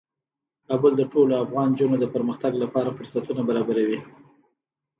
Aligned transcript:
کابل 0.67 0.91
د 0.97 1.01
ټولو 1.11 1.33
افغان 1.43 1.67
نجونو 1.71 1.95
د 1.99 2.05
پرمختګ 2.15 2.51
لپاره 2.63 2.95
فرصتونه 2.97 3.41
برابروي. 3.49 3.99